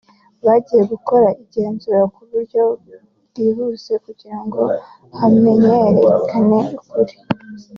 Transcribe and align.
ngo 0.37 0.43
bagiye 0.49 0.83
gukora 0.93 1.27
igenzura 1.43 1.99
kuburyo 2.15 2.63
bwihuse 3.29 3.93
kugira 4.05 4.39
ngo 4.45 4.61
hamenyekane 5.17 6.61
ukuri 6.77 7.15